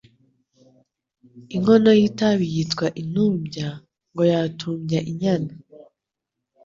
[1.55, 3.67] inkono y’itabi yitwa intubya,
[4.11, 5.51] ngo yatubya inyana